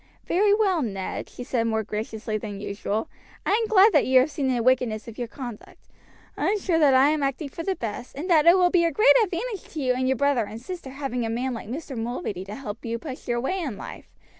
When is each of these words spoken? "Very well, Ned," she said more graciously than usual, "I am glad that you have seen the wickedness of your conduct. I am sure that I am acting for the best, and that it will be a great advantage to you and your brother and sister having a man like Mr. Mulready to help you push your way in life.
"Very 0.25 0.51
well, 0.51 0.81
Ned," 0.81 1.29
she 1.29 1.43
said 1.43 1.67
more 1.67 1.83
graciously 1.83 2.35
than 2.35 2.59
usual, 2.59 3.07
"I 3.45 3.51
am 3.51 3.67
glad 3.67 3.93
that 3.93 4.07
you 4.07 4.19
have 4.21 4.31
seen 4.31 4.47
the 4.47 4.63
wickedness 4.63 5.07
of 5.07 5.19
your 5.19 5.27
conduct. 5.27 5.89
I 6.35 6.47
am 6.47 6.57
sure 6.57 6.79
that 6.79 6.95
I 6.95 7.09
am 7.09 7.21
acting 7.21 7.49
for 7.49 7.61
the 7.61 7.75
best, 7.75 8.15
and 8.15 8.27
that 8.27 8.47
it 8.47 8.57
will 8.57 8.71
be 8.71 8.83
a 8.83 8.91
great 8.91 9.13
advantage 9.23 9.71
to 9.73 9.79
you 9.79 9.93
and 9.93 10.07
your 10.07 10.17
brother 10.17 10.45
and 10.45 10.59
sister 10.59 10.89
having 10.89 11.23
a 11.23 11.29
man 11.29 11.53
like 11.53 11.69
Mr. 11.69 11.95
Mulready 11.95 12.43
to 12.45 12.55
help 12.55 12.83
you 12.83 12.97
push 12.97 13.27
your 13.27 13.39
way 13.39 13.59
in 13.59 13.77
life. 13.77 14.07